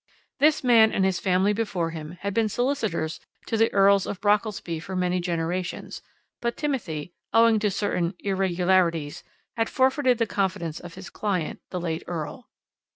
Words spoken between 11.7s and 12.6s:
late earl.